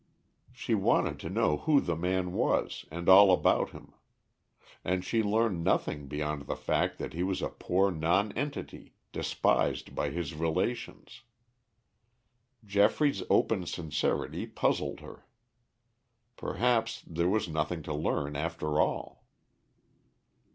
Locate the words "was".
2.33-2.85, 7.21-7.39, 17.29-17.47